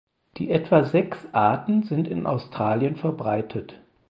Die 0.37 0.49
etwa 0.49 0.83
sechs 0.83 1.27
Arten 1.31 1.83
sind 1.83 2.07
in 2.07 2.25
Australien 2.25 2.95
verbreitet. 2.95 3.75